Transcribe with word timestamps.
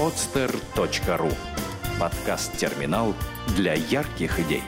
podster.ru 0.00 1.30
Подкаст-терминал 1.98 3.14
для 3.48 3.74
ярких 3.74 4.40
идей. 4.40 4.62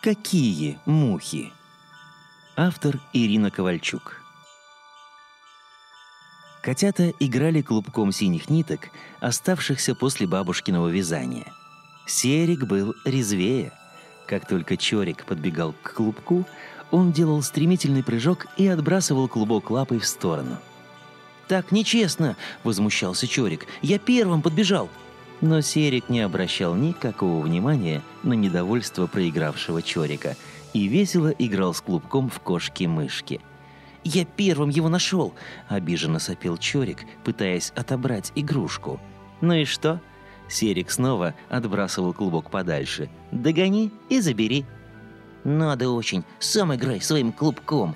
Какие 0.00 0.78
мухи? 0.86 1.52
Автор 2.56 3.00
Ирина 3.12 3.50
Ковальчук. 3.50 4.29
Котята 6.62 7.14
играли 7.18 7.62
клубком 7.62 8.12
синих 8.12 8.50
ниток, 8.50 8.90
оставшихся 9.20 9.94
после 9.94 10.26
бабушкиного 10.26 10.88
вязания. 10.88 11.46
Серик 12.06 12.64
был 12.64 12.94
резвее. 13.04 13.72
Как 14.26 14.46
только 14.46 14.76
Чорик 14.76 15.24
подбегал 15.24 15.74
к 15.82 15.94
клубку, 15.94 16.46
он 16.90 17.12
делал 17.12 17.42
стремительный 17.42 18.04
прыжок 18.04 18.46
и 18.56 18.66
отбрасывал 18.66 19.28
клубок 19.28 19.70
лапой 19.70 19.98
в 19.98 20.06
сторону. 20.06 20.58
«Так 21.48 21.72
нечестно!»— 21.72 22.36
возмущался 22.64 23.26
Чорик. 23.26 23.66
«Я 23.80 23.98
первым 23.98 24.42
подбежал!» 24.42 24.88
Но 25.40 25.62
Серик 25.62 26.10
не 26.10 26.20
обращал 26.20 26.74
никакого 26.74 27.42
внимания 27.42 28.02
на 28.22 28.34
недовольство 28.34 29.06
проигравшего 29.06 29.82
Чорика 29.82 30.36
и 30.74 30.86
весело 30.86 31.28
играл 31.28 31.72
с 31.72 31.80
клубком 31.80 32.28
в 32.28 32.38
кошки-мышки. 32.40 33.40
«Я 34.04 34.24
первым 34.24 34.70
его 34.70 34.88
нашел!»– 34.88 35.34
обиженно 35.68 36.18
сопел 36.18 36.56
Чорик, 36.56 37.04
пытаясь 37.24 37.72
отобрать 37.76 38.32
игрушку. 38.34 39.00
«Ну 39.40 39.54
и 39.54 39.64
что?» 39.64 40.00
Серик 40.48 40.90
снова 40.90 41.34
отбрасывал 41.48 42.12
клубок 42.12 42.50
подальше. 42.50 43.10
«Догони 43.30 43.92
и 44.08 44.20
забери!» 44.20 44.64
«Надо 45.44 45.90
очень! 45.90 46.24
Сам 46.38 46.74
играй 46.74 47.00
своим 47.00 47.32
клубком!» 47.32 47.94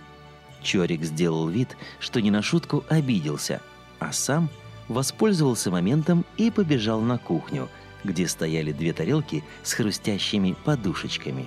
Чорик 0.62 1.02
сделал 1.02 1.48
вид, 1.48 1.76
что 1.98 2.20
не 2.20 2.30
на 2.30 2.42
шутку 2.42 2.84
обиделся, 2.88 3.60
а 3.98 4.12
сам– 4.12 4.48
воспользовался 4.88 5.70
моментом 5.70 6.24
и 6.36 6.50
побежал 6.50 7.00
на 7.00 7.18
кухню, 7.18 7.68
где 8.02 8.28
стояли 8.28 8.72
две 8.72 8.92
тарелки 8.92 9.44
с 9.62 9.72
хрустящими 9.72 10.54
подушечками. 10.64 11.46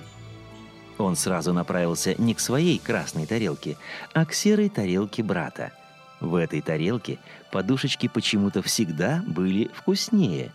Он 0.98 1.16
сразу 1.16 1.54
направился 1.54 2.16
не 2.18 2.34
к 2.34 2.40
своей 2.40 2.80
красной 2.80 3.26
тарелке, 3.26 3.78
а 4.14 4.26
к 4.26 4.34
серой 4.34 4.70
тарелке 4.70 5.24
брата. 5.24 5.72
В 6.20 6.36
этой 6.36 6.62
тарелке 6.62 7.20
подушечки 7.52 8.08
почему-то 8.08 8.62
всегда 8.62 9.24
были 9.28 9.70
вкуснее. 9.74 10.52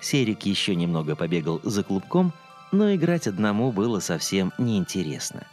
Серик 0.00 0.42
еще 0.44 0.74
немного 0.74 1.14
побегал 1.14 1.60
за 1.62 1.84
клубком, 1.84 2.32
но 2.72 2.94
играть 2.94 3.28
одному 3.28 3.70
было 3.70 4.00
совсем 4.00 4.52
неинтересно. 4.58 5.46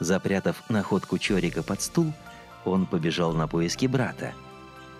Запрятав 0.00 0.68
находку 0.68 1.18
Чорика 1.18 1.62
под 1.62 1.80
стул, 1.80 2.12
он 2.64 2.86
побежал 2.86 3.32
на 3.32 3.46
поиски 3.46 3.86
брата– 3.86 4.32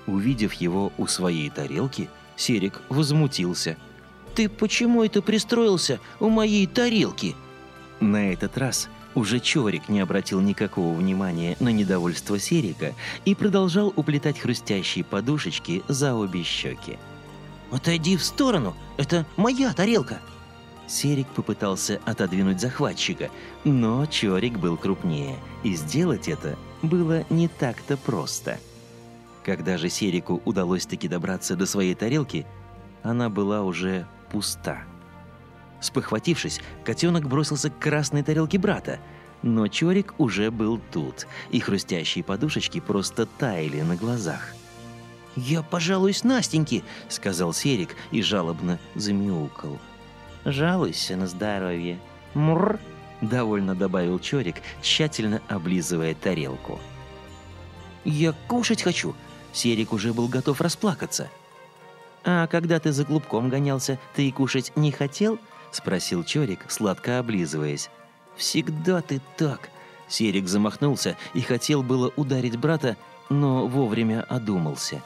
Увидев 0.07 0.53
его 0.55 0.93
у 0.99 1.07
своей 1.07 1.49
тарелки, 1.51 2.09
Серик 2.37 2.81
возмутился. 2.89 3.77
«Ты 4.35 4.49
почему 4.49 5.05
это 5.05 5.23
пристроился 5.23 6.01
у 6.19 6.29
моей 6.29 6.67
тарелки?» 6.67 7.37
На 8.03 8.33
этот 8.33 8.59
раз 8.59 8.89
уже 9.15 9.41
Чорик 9.41 9.89
не 9.89 10.01
обратил 10.01 10.41
никакого 10.41 10.93
внимания 10.95 11.57
на 11.61 11.71
недовольство 11.71 12.39
Серика 12.39 12.95
и 13.25 13.35
продолжал 13.35 13.93
уплетать 13.97 14.39
хрустящие 14.39 15.05
подушечки 15.05 15.83
за 15.89 16.15
обе 16.15 16.43
щеки. 16.43 16.99
«Отойди 17.71 18.17
в 18.17 18.23
сторону! 18.23 18.75
Это 18.99 19.25
моя 19.37 19.73
тарелка!» 19.73 20.19
Серик 20.87 21.29
попытался 21.29 22.01
отодвинуть 22.05 22.61
захватчика, 22.61 23.31
но 23.65 24.05
Чорик 24.05 24.59
был 24.59 24.77
крупнее, 24.77 25.37
и 25.63 25.75
сделать 25.75 26.29
это 26.29 26.59
было 26.83 27.25
не 27.31 27.49
так-то 27.49 27.97
просто– 27.97 28.59
когда 29.45 29.77
же 29.77 29.89
Серику 29.89 30.41
удалось 30.45 30.87
таки 30.87 31.09
добраться 31.09 31.57
до 31.57 31.67
своей 31.67 31.95
тарелки, 31.95 32.47
она 33.03 33.29
была 33.29 33.63
уже 33.63 34.07
пуста. 34.31 34.85
Спохватившись, 35.83 36.61
котенок 36.85 37.29
бросился 37.29 37.69
к 37.69 37.79
красной 37.79 38.23
тарелке 38.23 38.57
брата, 38.57 39.01
но 39.43 39.67
Чорик 39.67 40.15
уже 40.17 40.53
был 40.53 40.81
тут, 40.93 41.27
и 41.51 41.59
хрустящие 41.59 42.23
подушечки 42.23 42.79
просто 42.79 43.27
таяли 43.27 43.81
на 43.81 43.97
глазах. 43.97 44.55
«Я 45.35 45.63
пожалуюсь 45.63 46.23
Настеньке»,— 46.23 46.85
сказал 47.09 47.53
Серик 47.53 47.97
и 48.13 48.23
жалобно 48.23 48.79
замяукал. 48.95 49.79
«Жалуйся 50.45 51.17
на 51.17 51.27
здоровье. 51.27 51.99
Мур!»— 52.35 52.79
довольно 53.21 53.75
добавил 53.75 54.21
Чорик, 54.21 54.57
тщательно 54.83 55.43
облизывая 55.49 56.15
тарелку. 56.15 56.79
«Я 58.05 58.33
кушать 58.47 58.83
хочу!» 58.83 59.17
Серик 59.53 59.93
уже 59.93 60.13
был 60.13 60.29
готов 60.29 60.61
расплакаться. 60.61 61.29
«А 62.25 62.47
когда 62.47 62.79
ты 62.79 62.93
за 62.93 63.05
клубком 63.05 63.49
гонялся, 63.49 63.99
ты 64.15 64.29
и 64.29 64.33
кушать 64.33 64.71
не 64.77 64.93
хотел?»— 64.93 65.41
спросил 65.73 66.25
Чорик, 66.25 66.67
сладко 66.69 67.19
облизываясь. 67.19 67.91
«Всегда 68.37 69.03
ты 69.03 69.21
так!» 69.37 69.71
Серик 70.09 70.49
замахнулся 70.49 71.17
и 71.35 71.41
хотел 71.41 71.83
было 71.83 72.13
ударить 72.17 72.57
брата, 72.57 72.97
но 73.31 73.67
вовремя 73.67 74.23
одумался. 74.29 75.03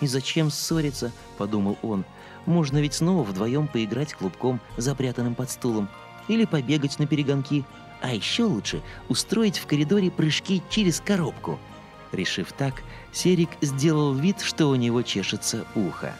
«И 0.00 0.06
зачем 0.06 0.50
ссориться?»— 0.50 1.12
подумал 1.38 1.78
он. 1.82 2.04
«Можно 2.46 2.78
ведь 2.78 2.94
снова 2.94 3.22
вдвоем 3.22 3.68
поиграть 3.68 4.14
клубком, 4.14 4.60
запрятанным 4.76 5.34
под 5.34 5.50
стулом, 5.50 5.88
или 6.28 6.44
побегать 6.44 6.98
на 6.98 7.06
перегонки, 7.06 7.64
а 8.00 8.12
еще 8.12 8.44
лучше 8.44 8.82
устроить 9.08 9.58
в 9.58 9.66
коридоре 9.66 10.10
прыжки 10.10 10.62
через 10.70 11.00
коробку». 11.00 11.58
Решив 12.12 12.52
так, 12.52 12.82
Серик 13.12 13.50
сделал 13.60 14.14
вид, 14.14 14.40
что 14.40 14.68
у 14.68 14.74
него 14.76 15.02
чешется 15.02 15.66
ухо. 15.74 16.14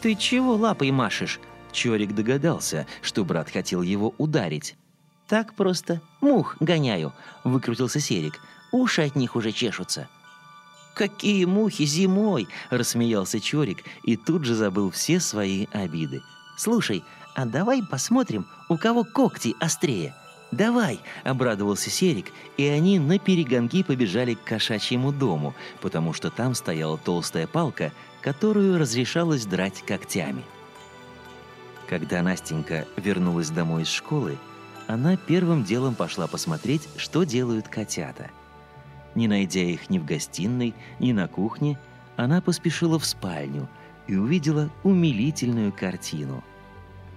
«Ты 0.00 0.14
чего 0.14 0.54
лапой 0.54 0.90
машешь?» 0.90 1.40
Чорик 1.74 2.14
догадался, 2.14 2.86
что 3.02 3.24
брат 3.24 3.50
хотел 3.50 3.82
его 3.82 4.14
ударить. 4.16 4.76
«Так 5.28 5.54
просто. 5.54 6.00
Мух 6.20 6.56
гоняю»,— 6.60 7.12
выкрутился 7.44 8.00
Серик. 8.00 8.40
«Уши 8.72 9.02
от 9.02 9.16
них 9.16 9.36
уже 9.36 9.52
чешутся». 9.52 10.08
«Какие 10.94 11.44
мухи 11.44 11.84
зимой!»— 11.84 12.46
рассмеялся 12.70 13.40
Чорик 13.40 13.84
и 14.04 14.16
тут 14.16 14.44
же 14.44 14.54
забыл 14.54 14.90
все 14.90 15.18
свои 15.18 15.66
обиды. 15.72 16.22
«Слушай, 16.56 17.02
а 17.34 17.44
давай 17.44 17.82
посмотрим, 17.82 18.46
у 18.68 18.78
кого 18.78 19.02
когти 19.04 19.56
острее?» 19.58 20.14
«Давай!»– 20.52 21.00
обрадовался 21.24 21.90
Серик, 21.90 22.26
и 22.56 22.64
они 22.66 23.00
на 23.00 23.18
перегонки 23.18 23.82
побежали 23.82 24.34
к 24.34 24.44
кошачьему 24.44 25.10
дому, 25.10 25.54
потому 25.80 26.12
что 26.12 26.30
там 26.30 26.54
стояла 26.54 26.96
толстая 26.96 27.48
палка, 27.48 27.92
которую 28.20 28.78
разрешалось 28.78 29.46
драть 29.46 29.82
когтями. 29.84 30.44
Когда 31.94 32.22
Настенька 32.22 32.88
вернулась 32.96 33.50
домой 33.50 33.82
из 33.82 33.88
школы, 33.88 34.36
она 34.88 35.16
первым 35.16 35.62
делом 35.62 35.94
пошла 35.94 36.26
посмотреть, 36.26 36.88
что 36.96 37.22
делают 37.22 37.68
котята. 37.68 38.32
Не 39.14 39.28
найдя 39.28 39.60
их 39.60 39.88
ни 39.90 40.00
в 40.00 40.04
гостиной, 40.04 40.74
ни 40.98 41.12
на 41.12 41.28
кухне, 41.28 41.78
она 42.16 42.40
поспешила 42.40 42.98
в 42.98 43.04
спальню 43.04 43.68
и 44.08 44.16
увидела 44.16 44.70
умилительную 44.82 45.72
картину. 45.72 46.42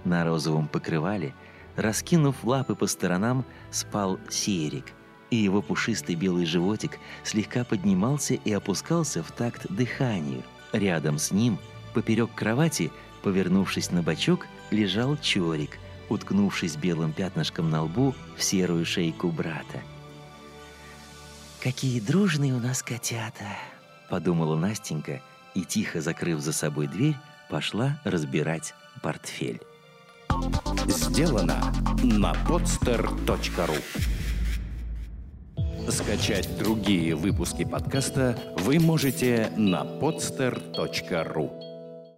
На 0.04 0.24
розовом 0.24 0.68
покрывале– 0.68 1.34
Раскинув 1.78 2.44
лапы 2.44 2.76
по 2.76 2.86
сторонам, 2.86 3.44
спал 3.72 4.18
серик, 4.28 4.86
и 5.30 5.36
его 5.36 5.60
пушистый 5.60 6.14
белый 6.14 6.44
животик 6.44 6.98
слегка 7.24 7.64
поднимался 7.64 8.34
и 8.34 8.52
опускался 8.52 9.24
в 9.24 9.32
такт 9.32 9.66
дыханию. 9.70 10.44
Рядом 10.72 11.18
с 11.18 11.32
ним, 11.32 11.58
поперек 11.94 12.32
кровати, 12.34 12.90
повернувшись 13.22 13.92
на 13.92 14.02
бочок, 14.02 14.46
лежал 14.70 15.16
чорик, 15.16 15.78
уткнувшись 16.08 16.76
белым 16.76 17.12
пятнышком 17.12 17.70
на 17.70 17.82
лбу 17.82 18.14
в 18.36 18.42
серую 18.42 18.84
шейку 18.84 19.28
брата. 19.28 19.82
«Какие 21.60 22.00
дружные 22.00 22.54
у 22.54 22.60
нас 22.60 22.82
котята!»– 22.82 23.56
подумала 24.10 24.56
Настенька 24.56 25.20
и, 25.54 25.64
тихо 25.64 26.00
закрыв 26.00 26.40
за 26.40 26.52
собой 26.52 26.86
дверь, 26.86 27.16
пошла 27.50 28.00
разбирать 28.04 28.74
портфель. 29.02 29.60
Сделано 30.86 31.72
на 32.02 32.32
podster.ru 32.46 33.82
Скачать 35.90 36.58
другие 36.58 37.14
выпуски 37.14 37.64
подкаста 37.64 38.38
вы 38.58 38.78
можете 38.78 39.50
на 39.56 39.82
podster.ru 39.82 41.67